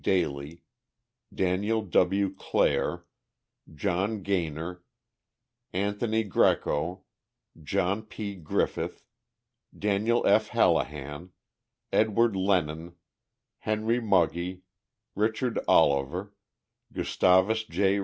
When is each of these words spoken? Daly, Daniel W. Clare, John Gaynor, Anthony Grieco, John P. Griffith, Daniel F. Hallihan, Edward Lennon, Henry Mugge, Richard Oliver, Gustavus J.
Daly, 0.01 0.63
Daniel 1.31 1.83
W. 1.83 2.33
Clare, 2.33 3.05
John 3.71 4.23
Gaynor, 4.23 4.81
Anthony 5.73 6.27
Grieco, 6.27 7.01
John 7.61 8.01
P. 8.03 8.33
Griffith, 8.33 9.03
Daniel 9.77 10.25
F. 10.25 10.49
Hallihan, 10.49 11.29
Edward 11.93 12.35
Lennon, 12.35 12.93
Henry 13.59 14.01
Mugge, 14.01 14.61
Richard 15.15 15.59
Oliver, 15.67 16.33
Gustavus 16.91 17.63
J. 17.65 17.99